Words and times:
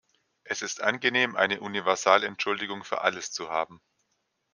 Es 0.45 0.63
ist 0.63 0.81
angenehm, 0.81 1.35
eine 1.35 1.61
Universal-Entschuldigung 1.61 2.83
für 2.83 3.01
alles 3.01 3.31
zu 3.31 3.49
haben. 3.51 3.79